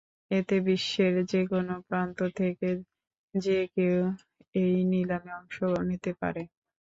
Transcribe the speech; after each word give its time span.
এতে 0.31 0.55
বিশ্বের 0.67 1.13
যে 1.31 1.41
কোন 1.47 1.67
প্রান্ত 1.87 2.19
থেকে 2.39 2.69
যে 3.33 3.59
কেউ 3.75 3.97
এই 4.55 4.75
নিলামে 4.91 5.31
অংশ 5.39 5.57
নিতে 5.89 6.11
পারে। 6.21 6.41